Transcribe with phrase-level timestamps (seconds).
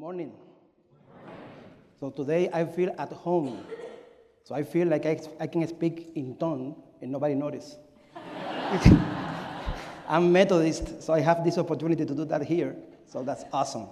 [0.00, 0.32] morning.
[2.00, 3.66] So today I feel at home.
[4.44, 7.76] So I feel like I, I can speak in tongue and nobody notice.
[10.08, 12.76] I'm Methodist, so I have this opportunity to do that here.
[13.04, 13.88] So that's awesome.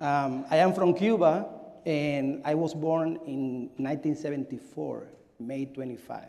[0.00, 1.46] Um, I am from Cuba,
[1.84, 5.06] and I was born in 1974,
[5.38, 6.24] May 25.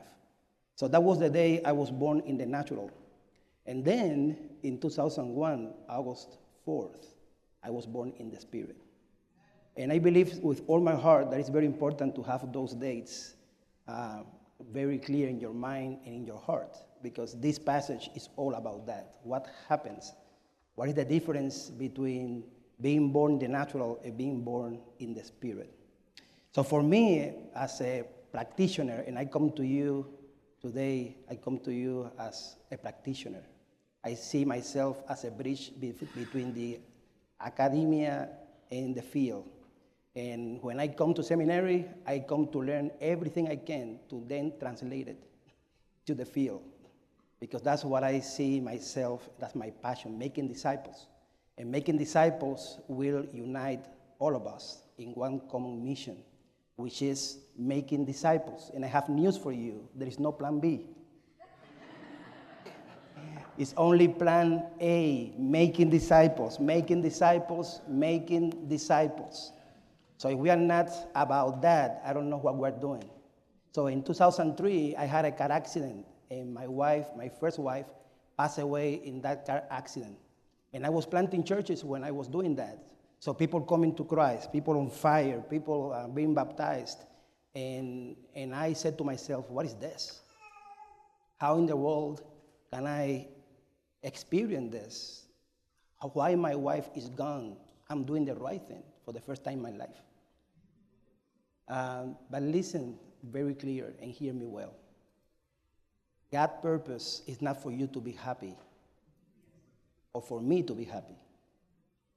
[0.76, 2.92] So that was the day I was born in the natural.
[3.66, 7.06] And then in 2001, August 4th,
[7.64, 8.78] I was born in the spirit.
[9.78, 13.36] And I believe with all my heart that it's very important to have those dates
[13.88, 14.24] uh,
[14.72, 18.86] very clear in your mind and in your heart, because this passage is all about
[18.88, 19.16] that.
[19.24, 20.14] What happens?
[20.76, 22.44] What is the difference between
[22.82, 25.74] being born the natural and being born in the spirit?
[26.52, 30.08] So for me, as a practitioner, and I come to you
[30.62, 33.44] today, I come to you as a practitioner.
[34.04, 36.80] I see myself as a bridge between the
[37.42, 38.30] academia
[38.72, 39.46] and the field.
[40.16, 44.54] And when I come to seminary, I come to learn everything I can to then
[44.60, 45.24] translate it
[46.06, 46.62] to the field.
[47.40, 51.08] Because that's what I see myself, that's my passion, making disciples.
[51.58, 53.86] And making disciples will unite
[54.18, 56.18] all of us in one common mission,
[56.76, 58.72] which is making disciples.
[58.74, 60.88] And I have news for you there is no plan B.
[63.60, 69.52] It's only plan A, making disciples, making disciples, making disciples.
[70.16, 73.04] So if we are not about that, I don't know what we're doing.
[73.74, 77.88] So in 2003, I had a car accident, and my wife, my first wife,
[78.38, 80.18] passed away in that car accident.
[80.72, 82.80] And I was planting churches when I was doing that.
[83.20, 87.00] So people coming to Christ, people on fire, people uh, being baptized.
[87.54, 90.22] And, and I said to myself, what is this?
[91.40, 92.24] How in the world
[92.72, 93.28] can I
[94.04, 95.26] experience this.
[96.14, 97.58] Why my wife is gone.
[97.90, 100.04] I'm doing the right thing for the first time in my life.
[101.68, 104.74] Um, but listen very clear and hear me well.
[106.32, 108.56] God's purpose is not for you to be happy
[110.14, 111.18] or for me to be happy.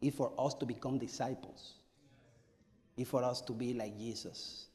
[0.00, 1.74] It's for us to become disciples.
[2.96, 4.66] It's for us to be like Jesus.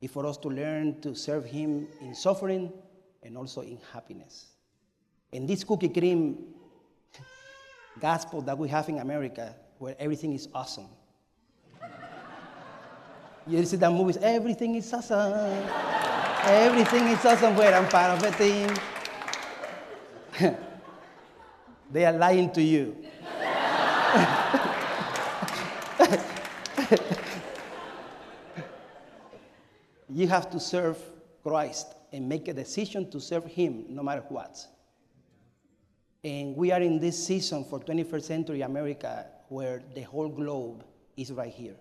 [0.00, 2.72] It's for us to learn to serve Him in suffering
[3.22, 4.46] and also in happiness.
[5.32, 6.38] In this cookie cream
[8.00, 10.86] gospel that we have in America, where everything is awesome.
[13.46, 15.32] you see that movies, everything is awesome.
[16.44, 18.72] everything is awesome where I'm part of a team.
[21.90, 22.96] they are lying to you.
[30.08, 30.98] you have to serve
[31.42, 34.66] Christ and make a decision to serve Him no matter what.
[36.24, 40.84] And we are in this season for 21st century America where the whole globe
[41.16, 41.76] is right here.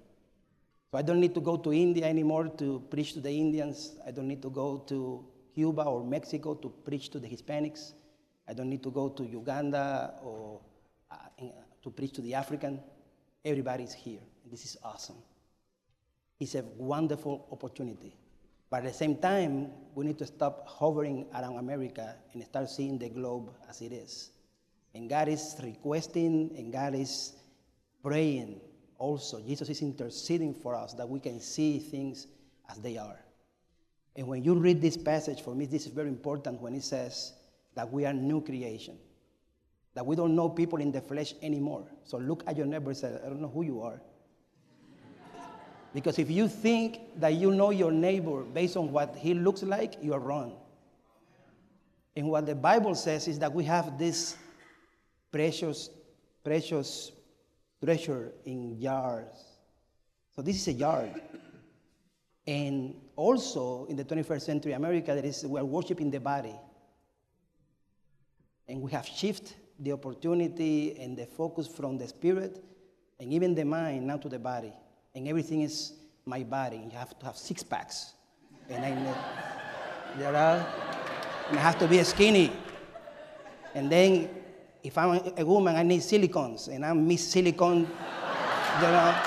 [0.91, 3.95] So I don't need to go to India anymore to preach to the Indians.
[4.05, 7.93] I don't need to go to Cuba or Mexico to preach to the Hispanics.
[8.47, 10.61] I don't need to go to Uganda or
[11.11, 11.51] uh, in, uh,
[11.83, 12.79] to preach to the African.
[13.43, 14.21] Everybody's here.
[14.49, 15.17] This is awesome.
[16.39, 18.15] It's a wonderful opportunity.
[18.69, 22.97] But at the same time, we need to stop hovering around America and start seeing
[22.97, 24.31] the globe as it is.
[24.93, 27.33] And God is requesting and God is
[28.03, 28.59] praying
[28.97, 29.41] also.
[29.41, 32.27] Jesus is interceding for us that we can see things
[32.69, 33.19] as they are.
[34.15, 37.33] And when you read this passage, for me, this is very important when it says
[37.75, 38.97] that we are new creation,
[39.93, 41.85] that we don't know people in the flesh anymore.
[42.03, 44.01] So look at your neighbor and say, I don't know who you are.
[45.97, 49.95] Because if you think that you know your neighbor based on what he looks like,
[49.99, 50.55] you are wrong.
[52.15, 54.37] And what the Bible says is that we have this
[55.31, 55.89] precious,
[56.43, 57.11] precious
[57.83, 59.25] treasure in jars.
[60.35, 61.19] So this is a yard.
[62.45, 66.53] And also in the 21st century America, there is, we are worshiping the body.
[68.67, 72.63] And we have shifted the opportunity and the focus from the spirit
[73.19, 74.73] and even the mind now to the body
[75.17, 75.93] and everything is
[76.25, 76.77] my body.
[76.77, 78.13] You have to have six packs.
[78.69, 79.15] And I know
[80.17, 80.65] there are,
[81.49, 82.51] and I have to be skinny.
[83.73, 84.29] And then
[84.83, 89.21] if I'm a woman, I need silicones, and I'm Miss Silicone, you know.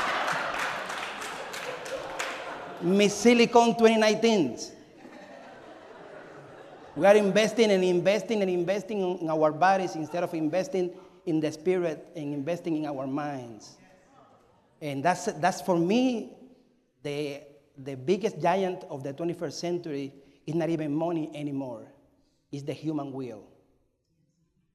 [2.82, 4.58] Miss Silicone 2019.
[6.94, 10.92] We are investing and investing and investing in our bodies instead of investing
[11.26, 13.76] in the spirit and investing in our minds.
[14.80, 16.32] And that's, that's for me,
[17.02, 17.42] the,
[17.76, 20.12] the biggest giant of the 21st century
[20.46, 21.86] is not even money anymore,
[22.50, 23.44] it's the human will.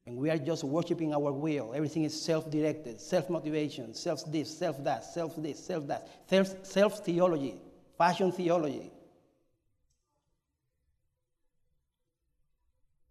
[0.07, 1.73] And we are just worshiping our will.
[1.73, 6.07] Everything is self directed, self motivation, self this, self that, self this, self that,
[6.63, 7.55] self theology,
[7.97, 8.91] fashion theology.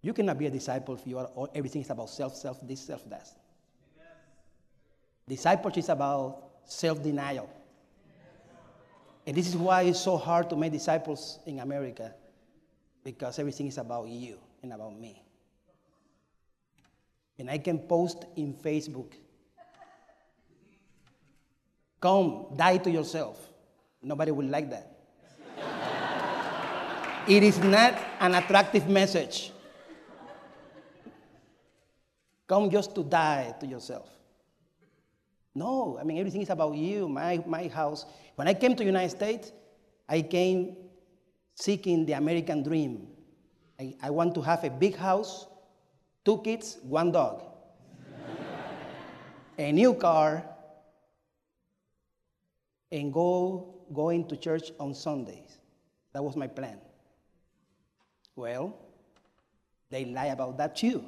[0.03, 3.09] You cannot be a disciple if you are, everything is about self, self this, self
[3.11, 3.29] that.
[5.27, 7.49] Discipleship is about self denial.
[9.27, 12.15] And this is why it's so hard to make disciples in America
[13.03, 15.23] because everything is about you and about me.
[17.39, 19.13] And I can post in Facebook
[22.01, 23.41] come, die to yourself.
[24.03, 24.91] Nobody will like that.
[27.27, 29.53] it is not an attractive message.
[32.47, 34.14] Come just to die to yourself.
[35.55, 38.07] No, I mean, everything is about you, my, my house.
[38.35, 39.53] When I came to United States,
[40.09, 40.77] I came
[41.55, 43.07] seeking the American dream.
[43.79, 45.47] I, I want to have a big house,
[46.25, 47.43] two kids, one dog,
[49.59, 50.45] a new car,
[52.91, 55.59] and go going to church on Sundays.
[56.13, 56.79] That was my plan.
[58.35, 58.77] Well,
[59.91, 61.05] they lie about that too.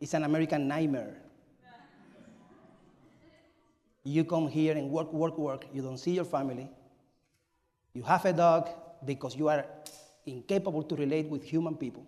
[0.00, 1.16] it's an American nightmare.
[4.06, 5.66] You come here and work, work, work.
[5.74, 6.68] You don't see your family.
[7.92, 8.68] You have a dog
[9.04, 9.66] because you are
[10.24, 12.06] incapable to relate with human people.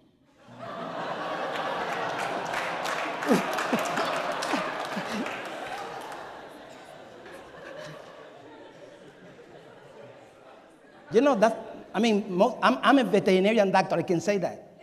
[11.11, 14.81] you know, that, I mean, I'm, I'm a veterinarian doctor, I can say that.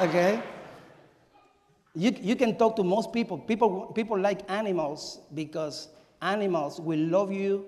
[0.00, 0.40] okay?
[1.96, 3.38] You, you can talk to most people.
[3.38, 3.86] people.
[3.94, 5.88] People like animals because
[6.20, 7.64] animals will love you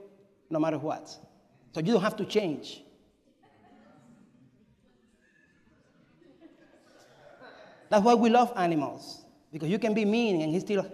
[0.51, 1.09] no matter what.
[1.73, 2.83] So you don't have to change.
[7.89, 10.83] That's why we love animals, because you can be mean and he still.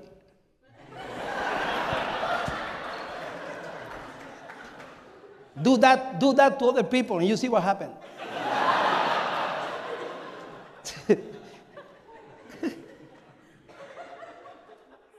[5.61, 7.97] do that, do that to other people, and you see what happens.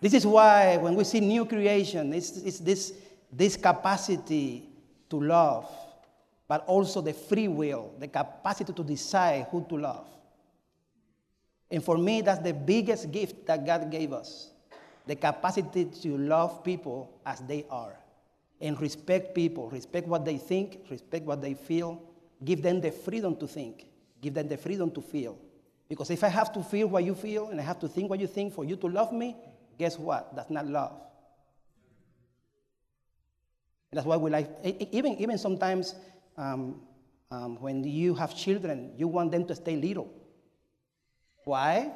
[0.06, 2.94] This is why when we see new creation, it's, it's this,
[3.34, 4.70] this capacity
[5.10, 5.68] to love,
[6.48, 10.06] but also the free will, the capacity to decide who to love.
[11.72, 14.52] And for me, that's the biggest gift that God gave us
[15.08, 17.98] the capacity to love people as they are
[18.62, 22.00] and respect people, respect what they think, respect what they feel,
[22.44, 23.88] give them the freedom to think,
[24.22, 25.36] give them the freedom to feel.
[25.90, 28.20] Because if I have to feel what you feel and I have to think what
[28.20, 29.36] you think for you to love me,
[29.78, 30.36] guess what?
[30.36, 30.94] That's not love.
[33.92, 34.50] That's why we like,
[34.92, 35.96] even, even sometimes
[36.38, 36.82] um,
[37.32, 40.12] um, when you have children, you want them to stay little.
[41.46, 41.92] Why?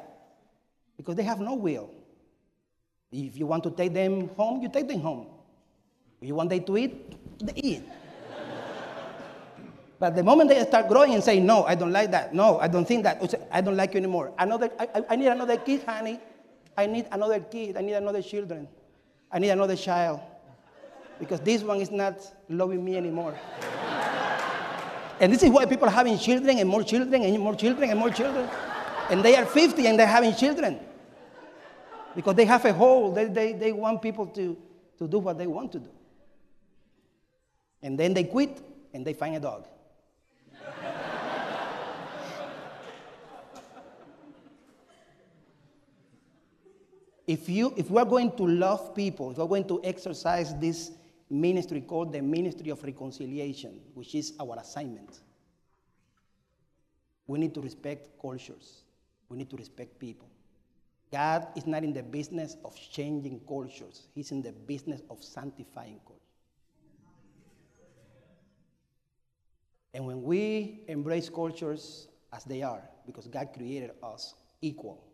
[0.96, 1.90] Because they have no will.
[3.12, 5.26] If you want to take them home, you take them home.
[6.20, 7.82] If you want them to eat, they eat.
[9.98, 12.34] but the moment they start growing and say, no, I don't like that.
[12.34, 13.22] No, I don't think that.
[13.50, 14.32] I don't like you anymore.
[14.38, 16.20] Another, I, I need another kid, honey.
[16.76, 17.76] I need another kid.
[17.76, 18.68] I need another children.
[19.30, 20.20] I need another child.
[21.18, 22.16] Because this one is not
[22.48, 23.38] loving me anymore.
[25.20, 27.98] and this is why people are having children and more children and more children and
[27.98, 28.48] more children.
[29.10, 30.78] And they are 50 and they're having children.
[32.14, 33.12] Because they have a hole.
[33.12, 34.56] They, they, they want people to,
[34.98, 35.90] to do what they want to do.
[37.82, 38.62] And then they quit
[38.92, 39.66] and they find a dog.
[47.30, 50.90] If, you, if we're going to love people, if we're going to exercise this
[51.30, 55.20] ministry called the ministry of reconciliation, which is our assignment,
[57.28, 58.82] we need to respect cultures.
[59.28, 60.28] We need to respect people.
[61.12, 66.00] God is not in the business of changing cultures, He's in the business of sanctifying
[66.04, 66.24] cultures.
[69.94, 75.09] And when we embrace cultures as they are, because God created us equal,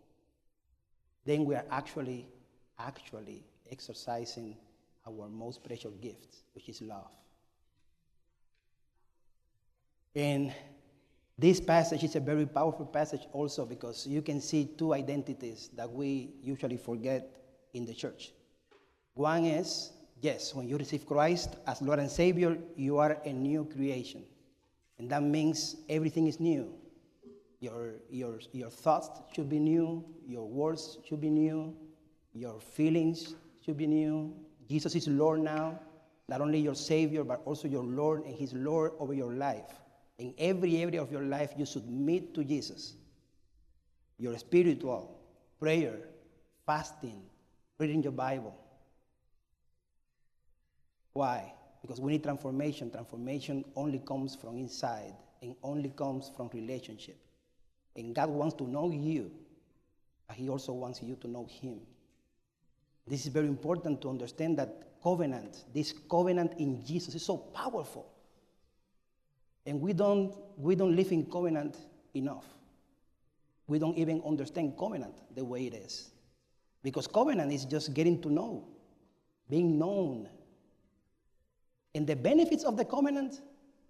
[1.27, 2.27] then we are actually,
[2.79, 4.57] actually exercising
[5.07, 7.11] our most precious gift, which is love.
[10.15, 10.55] And
[11.37, 15.91] this passage is a very powerful passage also because you can see two identities that
[15.91, 17.29] we usually forget
[17.75, 18.33] in the church.
[19.15, 19.91] One is,
[20.23, 24.25] yes, when you receive Christ as Lord and Savior, you are a new creation.
[24.99, 26.73] And that means everything is new.
[27.67, 31.75] Your, your, your thoughts should be new, your words should be new,
[32.33, 34.33] your feelings should be new.
[34.69, 35.81] Jesus is Lord now,
[36.29, 39.73] not only your Savior, but also your Lord, and He's Lord over your life.
[40.19, 42.95] In every area of your life, you submit to Jesus.
[44.19, 45.19] your spiritual,
[45.61, 45.99] prayer,
[46.65, 47.23] fasting,
[47.79, 48.55] reading your Bible.
[51.13, 51.53] Why?
[51.83, 52.91] Because we need transformation.
[52.91, 57.19] Transformation only comes from inside and only comes from relationship.
[57.97, 59.31] And God wants to know you,
[60.29, 61.81] but He also wants you to know Him.
[63.07, 68.07] This is very important to understand that covenant, this covenant in Jesus, is so powerful.
[69.65, 71.77] And we don't, we don't live in covenant
[72.15, 72.45] enough.
[73.67, 76.11] We don't even understand covenant the way it is.
[76.83, 78.65] Because covenant is just getting to know,
[79.51, 80.29] being known.
[81.95, 83.41] And the benefits of the covenant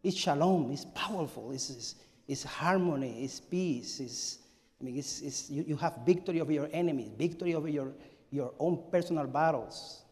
[0.03, 1.95] is shalom, it's powerful, it's, it's,
[2.29, 4.39] it's harmony, it's peace, it's,
[4.81, 7.93] I mean, it's, it's, you, you have victory over your enemies, victory over your,
[8.31, 10.03] your own personal battles.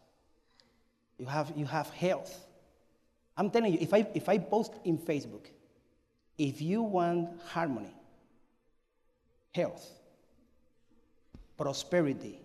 [1.17, 2.45] You have, you have health.
[3.37, 5.47] I'm telling you, if I, if I post in Facebook,
[6.37, 7.93] if you want harmony,
[9.53, 9.89] health,
[11.57, 12.39] prosperity,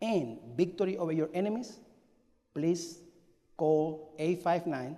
[0.00, 1.78] and victory over your enemies,
[2.54, 2.98] please
[3.56, 4.96] call 859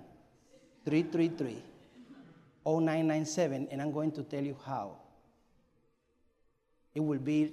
[0.85, 1.63] 333
[2.67, 4.97] 0997 and I'm going to tell you how.
[6.95, 7.53] It will be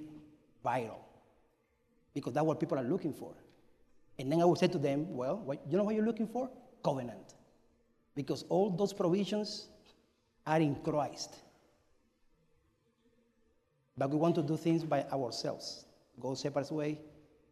[0.64, 0.98] viral
[2.14, 3.32] because that's what people are looking for.
[4.18, 6.50] And then I will say to them, well, what, you know what you're looking for?
[6.82, 7.34] Covenant.
[8.14, 9.68] Because all those provisions
[10.46, 11.36] are in Christ.
[13.98, 15.84] But we want to do things by ourselves,
[16.20, 16.98] go separate way,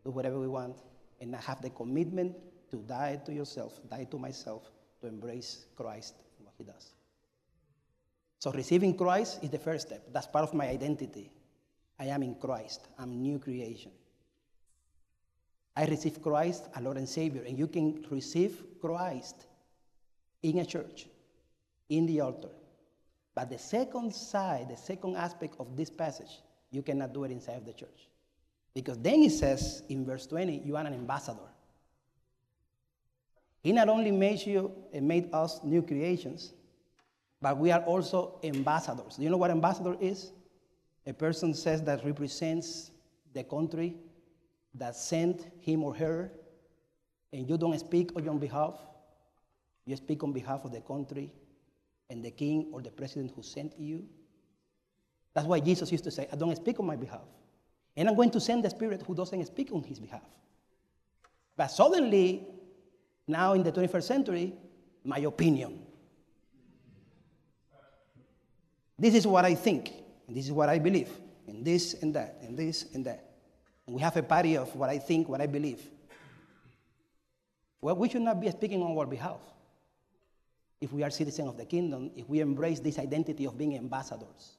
[0.04, 0.76] do whatever we want,
[1.20, 2.36] and not have the commitment
[2.70, 4.70] to die to yourself, die to myself,
[5.00, 6.92] to embrace Christ and what He does.
[8.44, 10.02] So receiving Christ is the first step.
[10.12, 11.30] That's part of my identity.
[11.98, 12.88] I am in Christ.
[12.98, 13.90] I'm new creation.
[15.74, 19.46] I receive Christ, our Lord and Savior, and you can receive Christ
[20.42, 21.06] in a church,
[21.88, 22.50] in the altar.
[23.34, 27.56] But the second side, the second aspect of this passage, you cannot do it inside
[27.56, 28.10] of the church.
[28.74, 31.48] Because then it says in verse 20, you are an ambassador.
[33.62, 36.52] He not only made you and made us new creations,
[37.44, 39.16] but we are also ambassadors.
[39.16, 40.32] Do you know what ambassador is?
[41.06, 42.90] A person says that represents
[43.34, 43.96] the country
[44.76, 46.32] that sent him or her,
[47.34, 48.80] and you don't speak on your behalf,
[49.84, 51.30] you speak on behalf of the country
[52.08, 54.06] and the king or the president who sent you.
[55.34, 57.28] That's why Jesus used to say, I don't speak on my behalf.
[57.94, 60.30] And I'm going to send the Spirit who doesn't speak on his behalf.
[61.58, 62.46] But suddenly,
[63.28, 64.54] now in the 21st century,
[65.04, 65.80] my opinion.
[68.98, 69.92] This is what I think,
[70.28, 71.10] and this is what I believe,
[71.48, 73.30] and this and that, and this and that.
[73.86, 75.82] And we have a party of what I think, what I believe.
[77.80, 79.40] Well, we should not be speaking on our behalf
[80.80, 84.56] if we are citizens of the kingdom, if we embrace this identity of being ambassadors.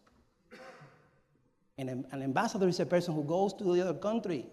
[1.78, 4.46] And an ambassador is a person who goes to the other country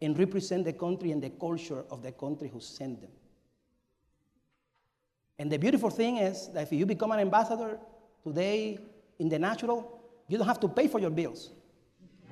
[0.00, 3.10] and represent the country and the culture of the country who sent them.
[5.38, 7.78] And the beautiful thing is that if you become an ambassador
[8.24, 8.78] today
[9.18, 11.50] in the natural, you don't have to pay for your bills.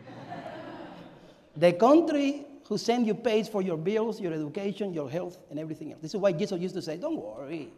[1.57, 5.93] the country who send you pays for your bills, your education, your health, and everything
[5.93, 6.01] else.
[6.01, 7.69] This is why Jesus used to say, Don't worry.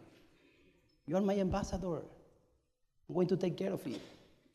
[1.05, 2.01] You're my ambassador.
[3.07, 3.99] I'm going to take care of you.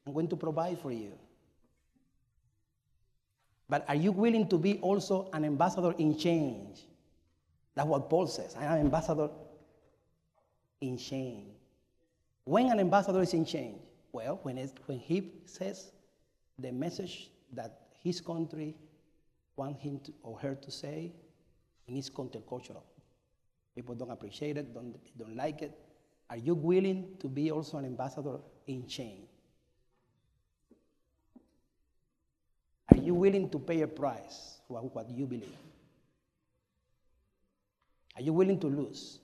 [0.06, 1.12] I'm going to provide for you.
[3.68, 6.80] But are you willing to be also an ambassador in change?
[7.74, 8.54] That's what Paul says.
[8.58, 9.30] I am an ambassador
[10.82, 11.46] in change.
[12.44, 13.78] When an ambassador is in change?
[14.10, 15.92] Well, when, when he says
[16.58, 18.76] the message that his country
[19.56, 21.12] wants him to, or her to say,
[21.86, 22.82] and it's countercultural.
[23.74, 25.72] People don't appreciate it, don't, don't like it.
[26.28, 29.28] Are you willing to be also an ambassador in change?
[32.90, 35.56] Are you willing to pay a price for what you believe?
[38.16, 39.20] Are you willing to lose?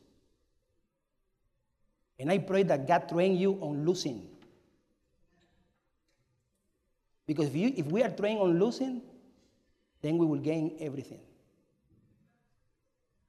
[2.19, 4.27] And I pray that God train you on losing.
[7.27, 9.03] Because if, you, if we are trained on losing,
[10.01, 11.21] then we will gain everything.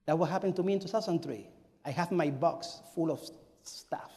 [0.05, 1.47] That what happened to me in 2003.
[1.85, 3.21] I have my box full of
[3.63, 4.11] stuff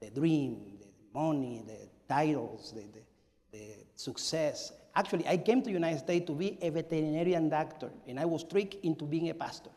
[0.00, 4.72] the dream, the money, the titles, the, the, the success.
[4.94, 8.44] Actually, I came to the United States to be a veterinarian doctor, and I was
[8.44, 9.70] tricked into being a pastor.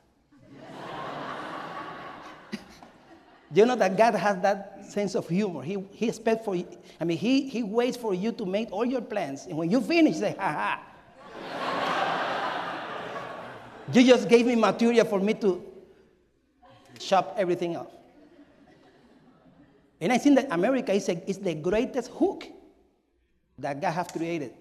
[3.54, 5.62] You know that God has that sense of humor.
[5.62, 6.68] He, he expects for you,
[7.00, 9.82] I mean, he, he waits for you to make all your plans, and when you
[9.82, 10.80] finish, say, ha
[11.51, 12.13] ha,
[13.94, 15.63] you just gave me material for me to
[17.00, 17.88] chop everything off.
[20.00, 22.48] And I think that America is, a, is the greatest hook
[23.58, 24.54] that God has created.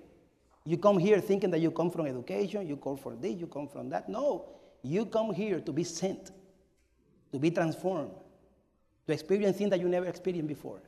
[0.65, 3.69] You come here thinking that you come from education, you come from this, you come
[3.69, 4.09] from that.
[4.09, 4.47] No,
[4.83, 6.31] you come here to be sent,
[7.33, 8.13] to be transformed,
[9.07, 10.81] to experience things that you never experienced before.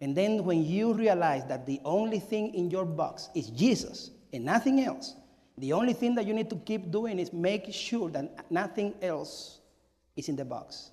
[0.00, 4.44] And then when you realize that the only thing in your box is Jesus and
[4.44, 5.14] nothing else,
[5.56, 9.58] the only thing that you need to keep doing is make sure that nothing else
[10.16, 10.90] is in the box.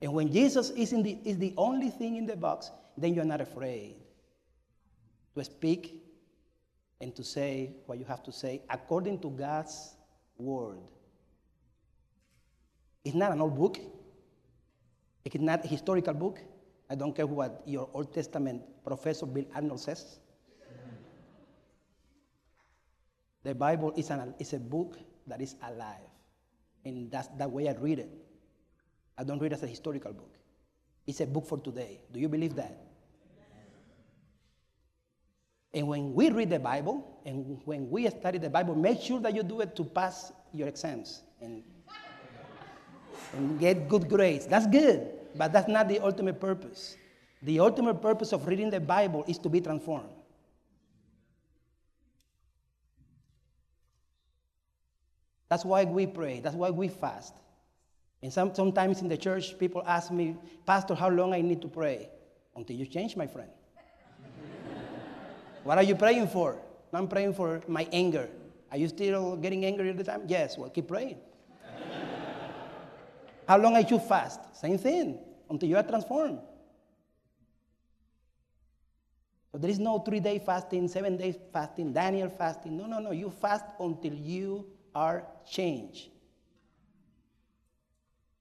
[0.00, 3.40] And when Jesus is, the, is the only thing in the box, then you're not
[3.40, 3.96] afraid
[5.36, 6.02] to speak
[7.00, 9.94] and to say what you have to say according to God's
[10.38, 10.80] word.
[13.04, 13.78] It's not an old book.
[15.24, 16.38] It's not a historical book.
[16.88, 20.18] I don't care what your Old Testament professor Bill Arnold says.
[23.42, 26.06] The Bible is, an, is a book that is alive.
[26.84, 28.10] And that's the way I read it.
[29.18, 30.30] I don't read it as a historical book.
[31.06, 32.00] It's a book for today.
[32.12, 32.78] Do you believe that?
[35.74, 39.34] And when we read the Bible and when we study the Bible, make sure that
[39.34, 41.62] you do it to pass your exams and,
[43.32, 44.46] and get good grades.
[44.46, 46.96] That's good, but that's not the ultimate purpose.
[47.42, 50.10] The ultimate purpose of reading the Bible is to be transformed.
[55.48, 56.40] That's why we pray.
[56.40, 57.34] That's why we fast.
[58.22, 61.68] And some, sometimes in the church, people ask me, Pastor, how long I need to
[61.68, 62.08] pray?
[62.56, 63.50] Until you change, my friend.
[65.64, 66.56] what are you praying for?
[66.92, 68.28] I'm praying for my anger.
[68.70, 70.22] Are you still getting angry all the time?
[70.26, 70.56] Yes.
[70.56, 71.18] Well, keep praying.
[73.52, 74.40] How long I should fast?
[74.56, 75.18] Same thing.
[75.50, 76.38] Until you are transformed.
[79.50, 82.78] So there is no three day fasting, seven days fasting, Daniel fasting.
[82.78, 83.10] No, no, no.
[83.10, 86.08] You fast until you are changed.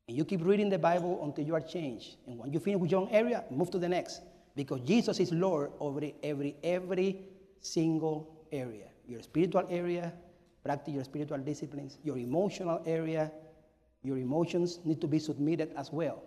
[0.08, 2.16] And you keep reading the Bible until you are changed.
[2.26, 4.22] And when you finish with your area, move to the next.
[4.56, 7.20] Because Jesus is Lord over every, every
[7.60, 8.88] single area.
[9.10, 10.14] Your spiritual area,
[10.64, 11.98] practice your spiritual disciplines.
[12.02, 13.30] Your emotional area,
[14.04, 16.24] your emotions need to be submitted as well.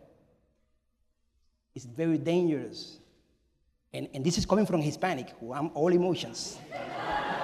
[1.74, 2.98] It's very dangerous.
[3.92, 6.58] And, and this is coming from Hispanic, who I'm all emotions.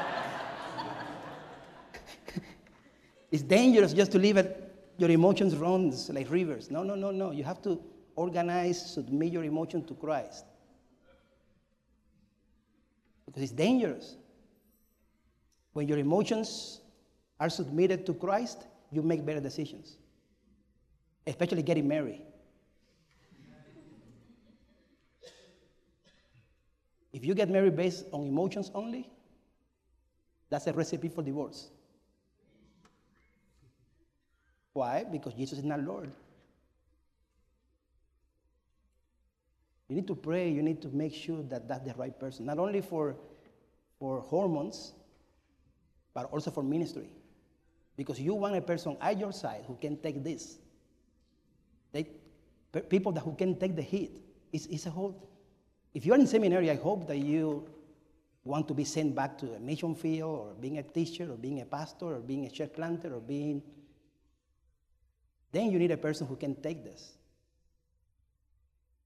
[3.31, 6.71] It's dangerous just to leave it, your emotions runs like rivers.
[6.71, 7.31] No, no, no, no.
[7.31, 7.81] You have to
[8.17, 10.45] organize, submit your emotion to Christ.
[13.27, 14.17] Because it's dangerous.
[15.73, 16.81] When your emotions
[17.39, 19.97] are submitted to Christ, you make better decisions,
[21.31, 22.21] especially getting married.
[27.13, 29.09] If you get married based on emotions only,
[30.49, 31.71] that's a recipe for divorce.
[34.73, 35.05] Why?
[35.05, 36.13] Because Jesus is not Lord.
[39.89, 42.59] You need to pray, you need to make sure that that's the right person, not
[42.59, 43.17] only for,
[43.99, 44.93] for hormones,
[46.15, 47.11] but also for ministry.
[47.97, 50.59] Because you want a person at your side who can take this.
[51.93, 52.05] They,
[52.89, 54.23] people that who can take the heat.
[54.53, 55.29] It's, it's a whole.
[55.95, 57.69] If you're in seminary, I hope that you
[58.45, 61.61] want to be sent back to a mission field or being a teacher or being
[61.61, 63.63] a pastor or being a church planter or being
[65.53, 67.13] then you need a person who can take this.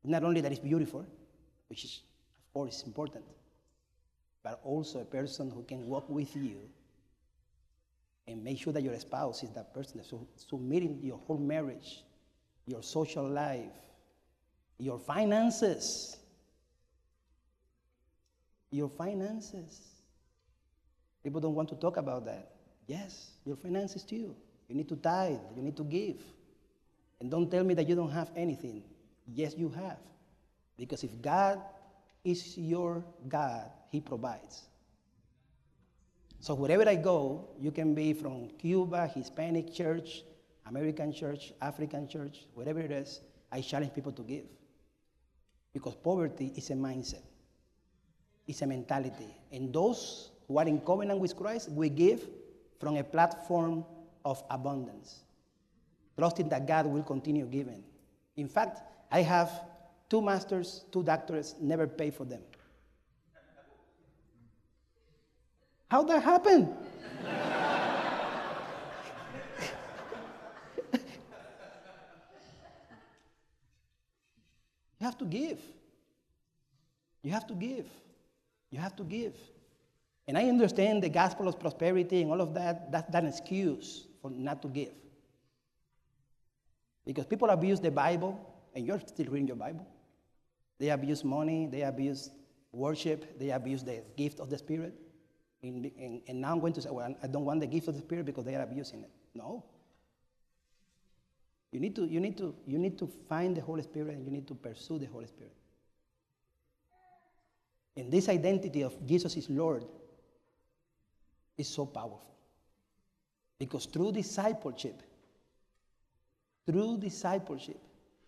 [0.02, 1.06] Not only that it's beautiful,
[1.68, 2.02] which is,
[2.36, 3.24] of course, important,
[4.42, 6.58] but also a person who can walk with you
[8.26, 12.04] and make sure that your spouse is that person that's submitting your whole marriage,
[12.66, 13.72] your social life,
[14.78, 16.16] your finances.
[18.70, 19.80] Your finances.
[21.22, 22.50] People don't want to talk about that.
[22.86, 24.34] Yes, your finances too.
[24.68, 26.22] You need to tithe, you need to give.
[27.20, 28.82] And don't tell me that you don't have anything.
[29.26, 29.98] Yes, you have.
[30.76, 31.60] Because if God
[32.24, 34.64] is your God, He provides.
[36.40, 40.22] So wherever I go, you can be from Cuba, Hispanic church,
[40.66, 43.20] American church, African church, whatever it is,
[43.52, 44.46] I challenge people to give.
[45.72, 47.22] Because poverty is a mindset,
[48.46, 49.36] it's a mentality.
[49.52, 52.28] And those who are in covenant with Christ, we give
[52.78, 53.84] from a platform
[54.24, 55.24] of abundance,
[56.16, 57.82] trusting that God will continue giving.
[58.36, 59.50] In fact, I have
[60.08, 62.42] two masters, two doctors, never pay for them.
[65.90, 66.74] How that happen?
[75.14, 75.60] Have to give.
[77.22, 77.86] You have to give.
[78.70, 79.34] You have to give.
[80.26, 84.30] And I understand the gospel of prosperity and all of that, that's that excuse for
[84.30, 84.94] not to give.
[87.06, 88.40] Because people abuse the Bible,
[88.74, 89.86] and you're still reading your Bible.
[90.80, 92.30] They abuse money, they abuse
[92.72, 94.94] worship, they abuse the gift of the Spirit.
[95.62, 95.90] And,
[96.26, 98.24] and now I'm going to say, well, I don't want the gift of the Spirit
[98.26, 99.10] because they are abusing it.
[99.34, 99.64] No.
[101.74, 104.30] You need to, you need to, you need to find the Holy Spirit and you
[104.30, 105.52] need to pursue the Holy Spirit.
[107.96, 109.84] And this identity of Jesus is Lord
[111.58, 112.36] is so powerful.
[113.58, 115.02] Because through discipleship,
[116.64, 117.80] through discipleship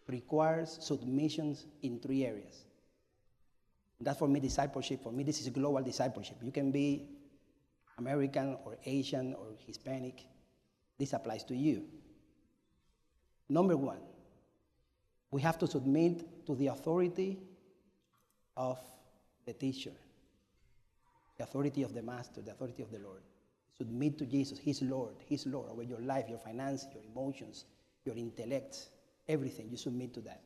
[0.08, 2.64] requires submissions in three areas.
[4.00, 5.04] That's for me discipleship.
[5.04, 6.38] For me, this is global discipleship.
[6.42, 7.10] You can be
[7.96, 10.24] American or Asian or Hispanic.
[10.98, 11.84] This applies to you.
[13.48, 14.00] Number one,
[15.30, 17.38] we have to submit to the authority
[18.56, 18.78] of
[19.44, 19.92] the teacher,
[21.36, 23.20] the authority of the master, the authority of the Lord.
[23.76, 24.58] Submit to Jesus.
[24.58, 25.14] His Lord.
[25.28, 27.66] His Lord over your life, your finances, your emotions,
[28.04, 28.88] your intellect,
[29.28, 29.68] everything.
[29.70, 30.42] You submit to that.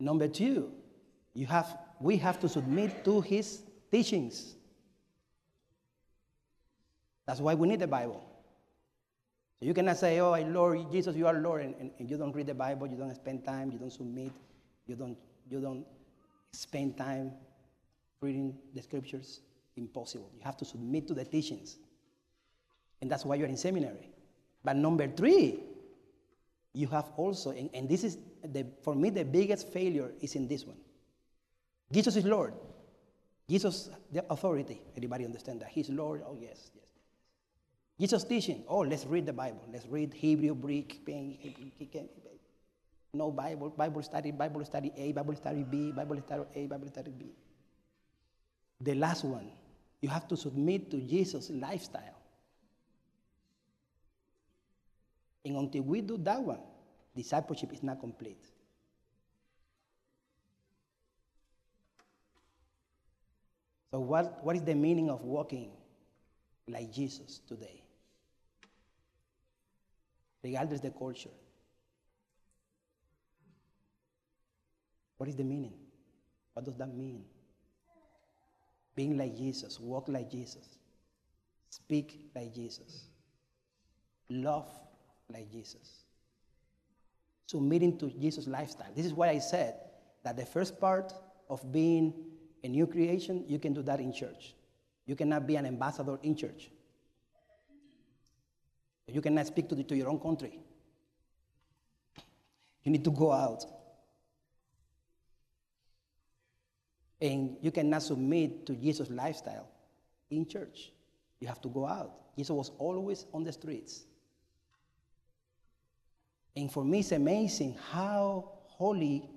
[0.00, 0.72] Number two,
[1.34, 4.56] you have, we have to submit to his teachings.
[7.26, 8.31] That's why we need the Bible.
[9.62, 12.48] You cannot say, oh, Lord, Jesus, you are Lord, and, and, and, you don't read
[12.48, 14.32] the Bible, you don't spend time, you don't submit,
[14.88, 15.16] you don't,
[15.48, 15.86] you don't
[16.50, 17.30] spend time
[18.20, 19.40] reading the scriptures.
[19.76, 20.28] Impossible.
[20.34, 21.78] You have to submit to the teachings.
[23.00, 24.10] And that's why you're in seminary.
[24.64, 25.60] But number three,
[26.74, 30.48] you have also, and, and this is, the, for me, the biggest failure is in
[30.48, 30.76] this one.
[31.92, 32.54] Jesus is Lord.
[33.48, 34.80] Jesus, the authority.
[34.96, 35.68] Everybody understand that?
[35.68, 36.22] He's Lord.
[36.26, 36.81] Oh, yes, yes.
[37.98, 38.64] Jesus teaching.
[38.66, 39.62] Oh, let's read the Bible.
[39.72, 41.06] Let's read Hebrew, Greek,
[43.14, 47.10] no Bible, Bible study, Bible study A, Bible study B, Bible study A, Bible study
[47.10, 47.26] B.
[48.80, 49.50] The last one,
[50.00, 52.18] you have to submit to Jesus' lifestyle.
[55.44, 56.60] And until we do that one,
[57.14, 58.44] discipleship is not complete.
[63.92, 65.70] So, what, what is the meaning of walking
[66.66, 67.81] like Jesus today?
[70.42, 71.30] Regardless the culture.
[75.16, 75.74] What is the meaning?
[76.52, 77.24] What does that mean?
[78.94, 80.78] Being like Jesus, walk like Jesus,
[81.70, 83.04] speak like Jesus,
[84.28, 84.68] love
[85.30, 86.04] like Jesus,
[87.46, 88.90] submitting to Jesus' lifestyle.
[88.94, 89.76] This is why I said
[90.24, 91.14] that the first part
[91.48, 92.12] of being
[92.64, 94.54] a new creation, you can do that in church.
[95.06, 96.70] You cannot be an ambassador in church.
[99.12, 100.58] You cannot speak to, the, to your own country.
[102.84, 103.64] You need to go out.
[107.20, 109.68] And you cannot submit to Jesus' lifestyle
[110.30, 110.90] in church.
[111.40, 112.36] You have to go out.
[112.36, 114.04] Jesus was always on the streets.
[116.56, 119.28] And for me, it's amazing how holy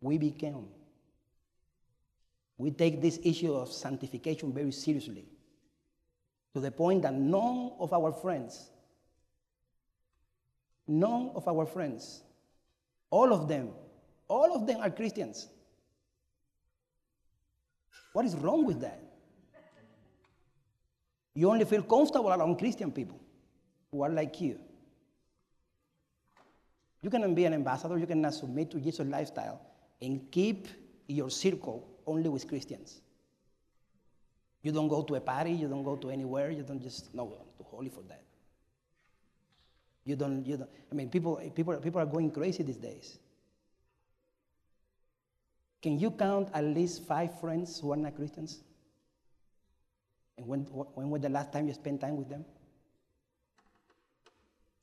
[0.00, 0.68] we became.
[2.58, 5.26] We take this issue of sanctification very seriously
[6.54, 8.70] to the point that none of our friends,
[10.86, 12.22] none of our friends,
[13.10, 13.70] all of them,
[14.28, 15.48] all of them are Christians.
[18.12, 19.02] What is wrong with that?
[21.34, 23.20] You only feel comfortable around Christian people
[23.90, 24.58] who are like you.
[27.02, 29.60] You cannot be an ambassador, you cannot submit to Jesus' lifestyle
[30.00, 30.66] and keep
[31.06, 33.00] your circle only with Christians.
[34.62, 37.24] You don't go to a party, you don't go to anywhere, you don't just, no,
[37.24, 38.25] I'm too holy for that.
[40.06, 43.18] You don't, you don't, I mean, people, people, people are going crazy these days.
[45.82, 48.60] Can you count at least five friends who are not Christians?
[50.38, 52.44] And when, when was the last time you spent time with them?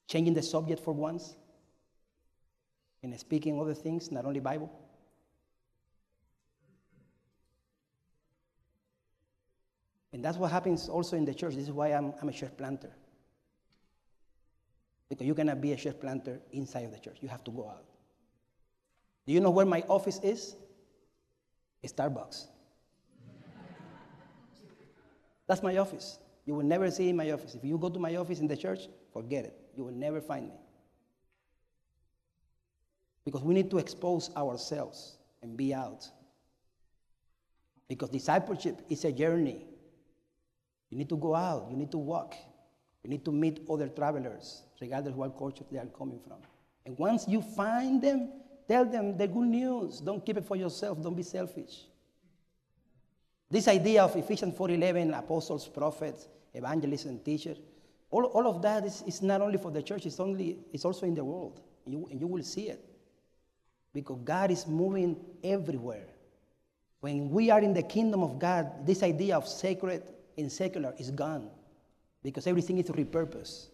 [0.09, 1.35] Changing the subject for once?
[3.01, 4.71] And speaking other things, not only Bible?
[10.11, 11.55] And that's what happens also in the church.
[11.55, 12.91] This is why I'm, I'm a church planter.
[15.13, 17.17] Because you cannot be a church planter inside of the church.
[17.21, 17.85] You have to go out.
[19.27, 20.55] Do you know where my office is?
[21.85, 22.47] Starbucks.
[25.45, 26.17] That's my office.
[26.47, 27.53] You will never see my office.
[27.53, 29.55] If you go to my office in the church, forget it.
[29.77, 30.55] You will never find me.
[33.23, 36.09] Because we need to expose ourselves and be out.
[37.87, 39.67] Because discipleship is a journey.
[40.89, 42.33] You need to go out, you need to walk,
[43.03, 46.37] you need to meet other travelers, regardless what culture they are coming from.
[46.85, 48.29] And once you find them,
[48.67, 49.99] tell them the good news.
[49.99, 51.83] Don't keep it for yourself, don't be selfish.
[53.49, 57.57] This idea of Ephesians 4:11, apostles, prophets, evangelists, and teachers,
[58.09, 61.05] all, all of that is, is not only for the church, it's, only, it's also
[61.05, 61.59] in the world.
[61.85, 62.83] You, and you will see it.
[63.93, 66.07] Because God is moving everywhere.
[67.01, 70.03] When we are in the kingdom of God, this idea of sacred
[70.37, 71.49] and secular is gone
[72.23, 73.67] because everything is repurposed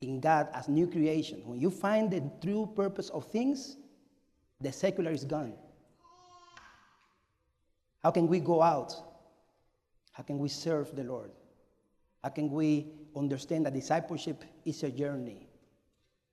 [0.00, 1.40] in God as new creation.
[1.44, 3.76] When you find the true purpose of things,
[4.60, 5.54] the secular is gone.
[8.02, 8.94] How can we go out?
[10.12, 11.30] How can we serve the Lord?
[12.22, 15.48] How can we understand that discipleship is a journey?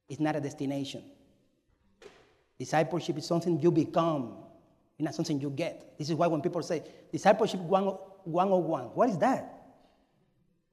[0.10, 1.04] It's not a destination.
[2.58, 4.38] Discipleship is something you become,
[4.98, 5.98] it's not something you get.
[5.98, 9.55] This is why when people say discipleship 101, what is that?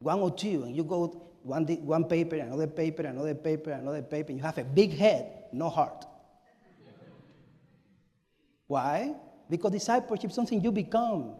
[0.03, 4.59] 102, and you go one, one paper, another paper, another paper, another paper, you have
[4.59, 6.05] a big head, no heart.
[8.67, 9.15] Why?
[9.51, 11.35] Because discipleship is something you become,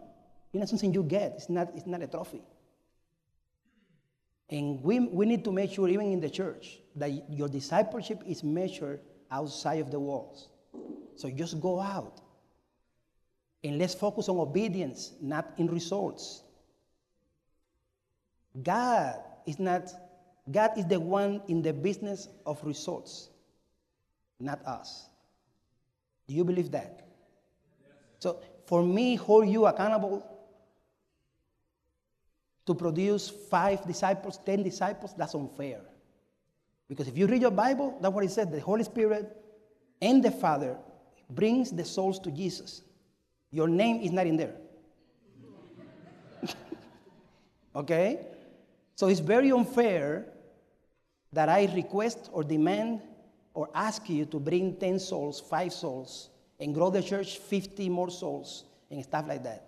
[0.51, 2.41] it's not something you get, it's not, it's not a trophy.
[4.49, 8.43] And we, we need to make sure, even in the church, that your discipleship is
[8.43, 8.99] measured
[9.31, 10.49] outside of the walls.
[11.15, 12.21] So just go out.
[13.63, 16.43] And let's focus on obedience, not in results.
[18.61, 19.91] God is not,
[20.51, 23.29] God is the one in the business of results,
[24.39, 25.09] not us.
[26.27, 27.07] Do you believe that?
[28.19, 30.25] So for me, hold you accountable
[32.65, 35.81] to produce five disciples, ten disciples, that's unfair.
[36.87, 39.35] Because if you read your Bible, that's what it said the Holy Spirit
[40.01, 40.77] and the Father
[41.29, 42.83] brings the souls to Jesus.
[43.51, 44.55] Your name is not in there.
[47.75, 48.19] okay?
[48.95, 50.25] So it's very unfair
[51.31, 53.01] that I request or demand
[53.53, 56.29] or ask you to bring 10 souls, 5 souls,
[56.59, 59.65] and grow the church 50 more souls and stuff like that.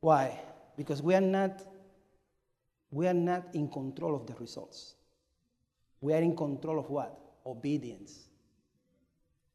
[0.00, 0.40] Why?
[0.76, 1.62] Because we are not
[2.92, 4.94] we are not in control of the results.
[6.00, 7.16] We are in control of what?
[7.46, 8.26] Obedience.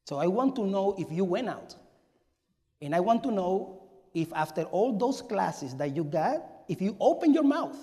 [0.05, 1.75] So I want to know if you went out.
[2.81, 6.95] And I want to know if after all those classes that you got, if you
[7.01, 7.75] open your mouth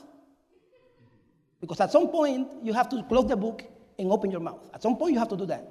[1.62, 3.62] because at some point, you have to close the book
[3.96, 4.68] and open your mouth.
[4.74, 5.64] At some point, you have to do that.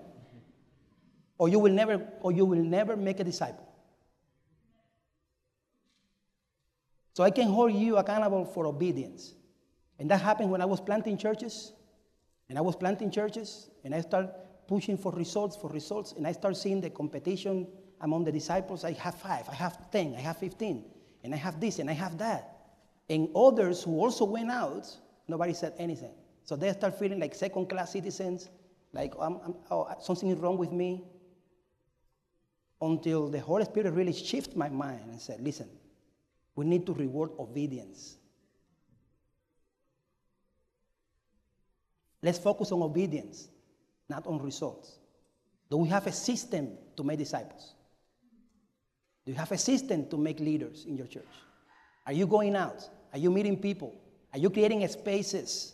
[1.37, 3.67] Or you will never, or you will never make a disciple.
[7.13, 9.33] So I can hold you accountable for obedience.
[9.99, 11.73] And that happened when I was planting churches.
[12.47, 14.31] And I was planting churches, and I started
[14.67, 17.67] pushing for results, for results, and I start seeing the competition
[17.99, 18.85] among the disciples.
[18.85, 20.85] I have five, I have 10, I have 15,
[21.23, 22.57] and I have this, and I have that.
[23.09, 24.87] And others who also went out
[25.31, 26.11] Nobody said anything.
[26.43, 28.49] So they start feeling like second class citizens,
[28.91, 31.05] like I'm, I'm, oh, something is wrong with me.
[32.81, 35.69] Until the Holy Spirit really shifted my mind and said, listen,
[36.53, 38.17] we need to reward obedience.
[42.21, 43.47] Let's focus on obedience,
[44.09, 44.97] not on results.
[45.69, 47.75] Do we have a system to make disciples?
[49.25, 51.23] Do you have a system to make leaders in your church?
[52.05, 52.89] Are you going out?
[53.13, 53.95] Are you meeting people?
[54.33, 55.73] Are you creating spaces?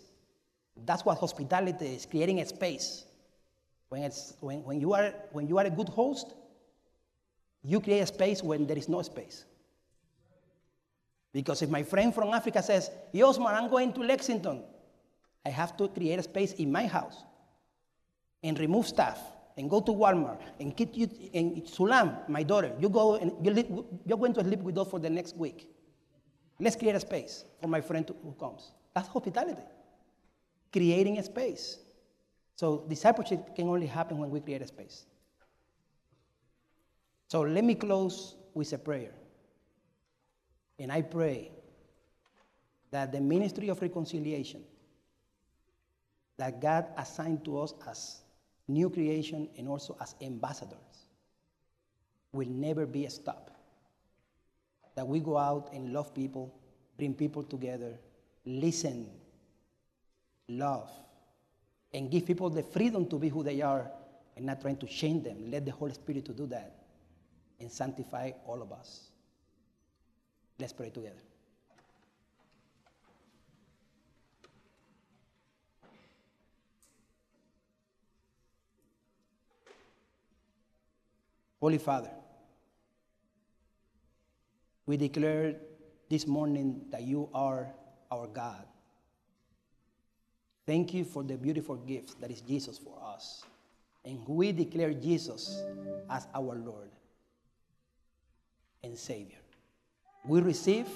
[0.85, 3.05] That's what hospitality is, creating a space.
[3.89, 6.33] When, it's, when, when, you are, when you are a good host,
[7.63, 9.45] you create a space when there is no space.
[11.33, 14.63] Because if my friend from Africa says, Yosmar, I'm going to Lexington,
[15.45, 17.23] I have to create a space in my house
[18.43, 19.19] and remove stuff
[19.55, 23.85] and go to Walmart and keep you and Sulam, my daughter, you go and you
[24.05, 25.69] you're going to sleep with us for the next week.
[26.59, 28.71] Let's create a space for my friend who comes.
[28.93, 29.61] That's hospitality.
[30.71, 31.77] Creating a space.
[32.55, 35.05] So discipleship can only happen when we create a space.
[37.27, 39.11] So let me close with a prayer.
[40.79, 41.51] And I pray
[42.91, 44.63] that the ministry of reconciliation
[46.37, 48.21] that God assigned to us as
[48.67, 51.05] new creation and also as ambassadors
[52.31, 53.56] will never be stopped
[54.97, 56.51] that we go out and love people,
[56.97, 57.93] bring people together,
[58.47, 59.07] listen,
[60.49, 60.89] love,
[61.93, 63.91] and give people the freedom to be who they are
[64.35, 65.51] and not trying to change them.
[65.51, 66.73] Let the Holy Spirit to do that
[67.59, 69.11] and sanctify all of us.
[70.57, 71.13] Let's pray together.
[81.59, 82.09] Holy Father,
[84.87, 85.55] we declare
[86.09, 87.67] this morning that you are
[88.09, 88.65] our God.
[90.65, 93.43] Thank you for the beautiful gift that is Jesus for us.
[94.05, 95.61] And we declare Jesus
[96.09, 96.89] as our Lord
[98.81, 99.37] and Savior.
[100.25, 100.87] We receive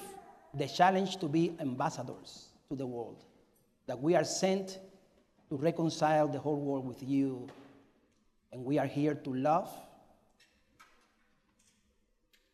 [0.53, 3.23] the challenge to be ambassadors to the world,
[3.87, 4.79] that we are sent
[5.49, 7.47] to reconcile the whole world with you,
[8.53, 9.69] and we are here to love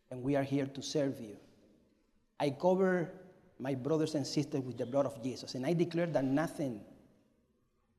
[0.09, 1.37] and we are here to serve you.
[2.39, 3.11] I cover
[3.59, 6.81] my brothers and sisters with the blood of Jesus, and I declare that nothing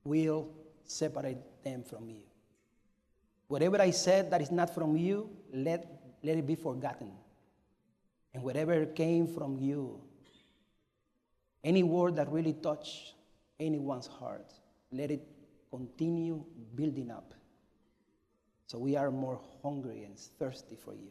[0.04, 0.48] will
[0.84, 2.22] separate them from you.
[3.48, 5.86] Whatever I said that is not from you, let,
[6.22, 7.12] let it be forgotten.
[8.34, 10.00] And whatever came from you,
[11.64, 13.14] any word that really touched
[13.58, 14.52] anyone's heart,
[14.92, 15.26] let it
[15.70, 16.44] continue
[16.74, 17.34] building up.
[18.66, 21.10] So we are more hungry and thirsty for you.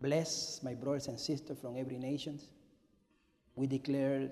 [0.00, 2.38] Bless my brothers and sisters from every nation.
[3.54, 4.30] We declare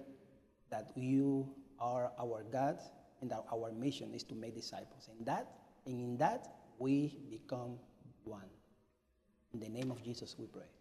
[0.71, 1.49] that you
[1.81, 2.79] are our God
[3.21, 5.09] and that our mission is to make disciples.
[5.11, 5.49] And that,
[5.87, 6.49] and in that
[6.79, 7.79] we become
[8.25, 8.51] one.
[9.53, 10.74] In the name of Jesus we pray.